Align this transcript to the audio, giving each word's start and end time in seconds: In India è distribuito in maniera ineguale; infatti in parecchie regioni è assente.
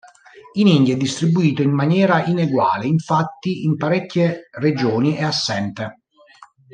In 0.55 0.65
India 0.67 0.95
è 0.95 0.97
distribuito 0.97 1.61
in 1.61 1.69
maniera 1.75 2.23
ineguale; 2.25 2.87
infatti 2.87 3.65
in 3.65 3.75
parecchie 3.77 4.47
regioni 4.53 5.13
è 5.13 5.23
assente. 5.23 6.01